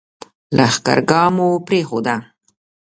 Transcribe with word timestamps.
لښکرګاه 0.57 1.25
مو 1.35 1.47
پرېښوده. 1.65 2.15